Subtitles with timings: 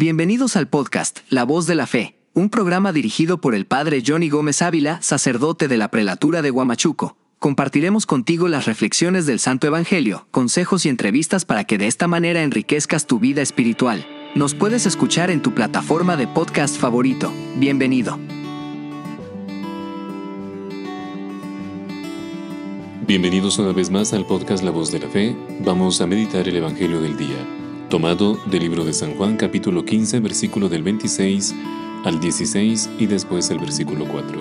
[0.00, 4.30] Bienvenidos al podcast La Voz de la Fe, un programa dirigido por el Padre Johnny
[4.30, 7.18] Gómez Ávila, sacerdote de la prelatura de Huamachuco.
[7.38, 12.42] Compartiremos contigo las reflexiones del Santo Evangelio, consejos y entrevistas para que de esta manera
[12.42, 14.06] enriquezcas tu vida espiritual.
[14.34, 17.30] Nos puedes escuchar en tu plataforma de podcast favorito.
[17.56, 18.18] Bienvenido.
[23.06, 25.36] Bienvenidos una vez más al podcast La Voz de la Fe.
[25.62, 27.36] Vamos a meditar el Evangelio del día,
[27.90, 31.56] tomado del libro de San Juan capítulo 15 versículo del 26
[32.04, 34.40] al 16 y después el versículo 4.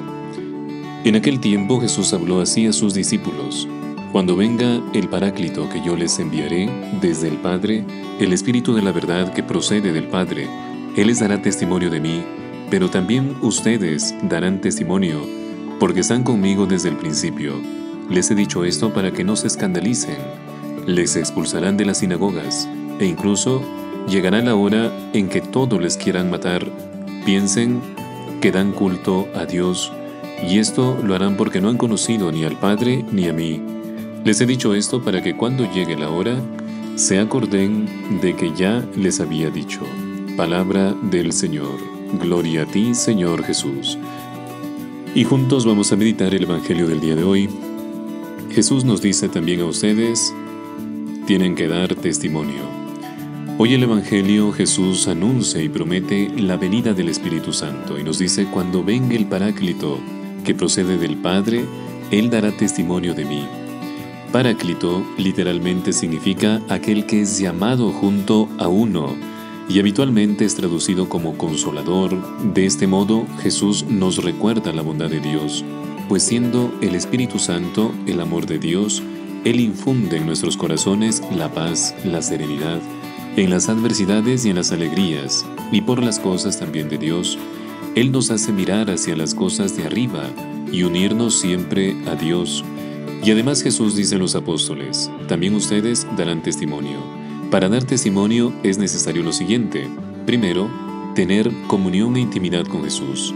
[1.04, 3.68] En aquel tiempo Jesús habló así a sus discípulos.
[4.12, 6.70] Cuando venga el Paráclito que yo les enviaré
[7.02, 7.84] desde el Padre,
[8.20, 10.48] el Espíritu de la verdad que procede del Padre,
[10.96, 12.24] Él les dará testimonio de mí,
[12.70, 15.22] pero también ustedes darán testimonio,
[15.80, 17.56] porque están conmigo desde el principio.
[18.12, 20.18] Les he dicho esto para que no se escandalicen.
[20.86, 23.62] Les expulsarán de las sinagogas, e incluso
[24.08, 26.66] llegará la hora en que todos les quieran matar.
[27.26, 27.82] Piensen
[28.42, 29.92] que dan culto a Dios,
[30.48, 33.62] y esto lo harán porque no han conocido ni al Padre ni a mí.
[34.24, 36.40] Les he dicho esto para que cuando llegue la hora,
[36.96, 39.82] se acorden de que ya les había dicho.
[40.36, 41.78] Palabra del Señor.
[42.20, 43.98] Gloria a ti, Señor Jesús.
[45.16, 47.50] Y juntos vamos a meditar el Evangelio del día de hoy,
[48.52, 50.34] Jesús nos dice también a ustedes,
[51.28, 52.79] tienen que dar testimonio.
[53.62, 58.46] Hoy el Evangelio Jesús anuncia y promete la venida del Espíritu Santo y nos dice,
[58.46, 60.00] cuando venga el Paráclito,
[60.46, 61.66] que procede del Padre,
[62.10, 63.46] Él dará testimonio de mí.
[64.32, 69.14] Paráclito literalmente significa aquel que es llamado junto a uno
[69.68, 72.16] y habitualmente es traducido como consolador.
[72.54, 75.66] De este modo, Jesús nos recuerda la bondad de Dios
[76.10, 79.04] pues siendo el Espíritu Santo el amor de Dios,
[79.46, 82.82] Él infunde en nuestros corazones la paz, la serenidad,
[83.44, 87.38] en las adversidades y en las alegrías, y por las cosas también de Dios,
[87.96, 90.24] Él nos hace mirar hacia las cosas de arriba
[90.74, 92.66] y unirnos siempre a Dios.
[93.24, 97.00] Y además Jesús dice a los apóstoles, también ustedes darán testimonio.
[97.50, 99.88] Para dar testimonio es necesario lo siguiente.
[100.26, 100.70] Primero,
[101.16, 103.34] tener comunión e intimidad con Jesús.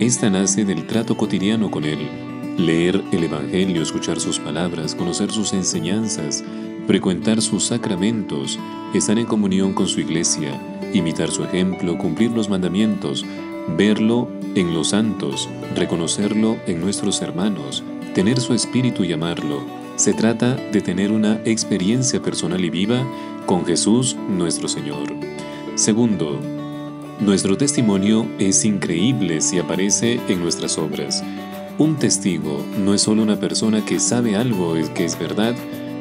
[0.00, 2.08] Esta nace del trato cotidiano con Él.
[2.58, 6.42] Leer el Evangelio, escuchar sus palabras, conocer sus enseñanzas,
[6.86, 8.58] frecuentar sus sacramentos,
[8.94, 10.60] estar en comunión con su iglesia,
[10.92, 13.24] imitar su ejemplo, cumplir los mandamientos,
[13.76, 17.82] verlo en los santos, reconocerlo en nuestros hermanos,
[18.14, 19.62] tener su espíritu y amarlo.
[19.96, 23.04] Se trata de tener una experiencia personal y viva
[23.46, 25.08] con Jesús nuestro Señor.
[25.74, 26.38] Segundo,
[27.20, 31.22] nuestro testimonio es increíble si aparece en nuestras obras.
[31.78, 35.54] Un testigo no es solo una persona que sabe algo que es verdad,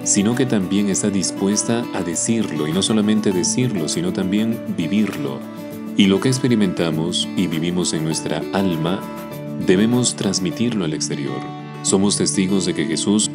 [0.03, 5.39] sino que también está dispuesta a decirlo, y no solamente decirlo, sino también vivirlo.
[5.95, 8.99] Y lo que experimentamos y vivimos en nuestra alma,
[9.65, 11.39] debemos transmitirlo al exterior.
[11.83, 13.29] Somos testigos de que Jesús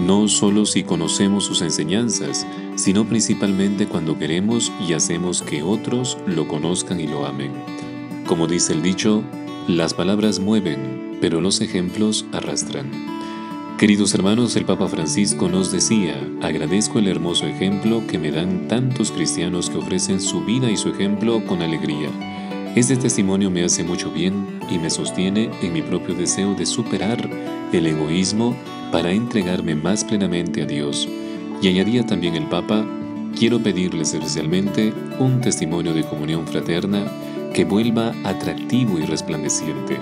[0.00, 2.46] no solo si conocemos sus enseñanzas,
[2.76, 7.52] sino principalmente cuando queremos y hacemos que otros lo conozcan y lo amen.
[8.26, 9.22] Como dice el dicho,
[9.68, 13.11] las palabras mueven, pero los ejemplos arrastran.
[13.82, 19.10] Queridos hermanos, el Papa Francisco nos decía, agradezco el hermoso ejemplo que me dan tantos
[19.10, 22.08] cristianos que ofrecen su vida y su ejemplo con alegría.
[22.76, 27.28] Este testimonio me hace mucho bien y me sostiene en mi propio deseo de superar
[27.72, 28.54] el egoísmo
[28.92, 31.08] para entregarme más plenamente a Dios.
[31.60, 32.86] Y añadía también el Papa,
[33.36, 37.04] quiero pedirles especialmente un testimonio de comunión fraterna
[37.52, 39.98] que vuelva atractivo y resplandeciente.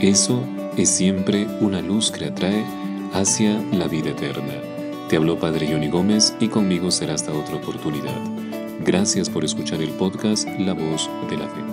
[0.00, 0.42] Eso
[0.78, 4.54] es siempre una luz que atrae hacia la vida eterna.
[5.08, 8.20] Te habló Padre Johnny Gómez y conmigo será hasta otra oportunidad.
[8.80, 11.67] Gracias por escuchar el podcast La Voz de la Fe.